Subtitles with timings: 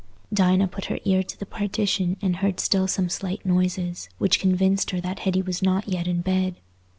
[0.33, 4.89] Dinah put her ear to the partition and heard still some slight noises, which convinced
[4.89, 6.55] her that Hetty was not yet in bed.